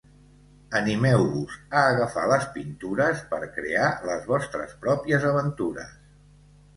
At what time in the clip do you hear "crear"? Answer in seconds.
3.57-3.91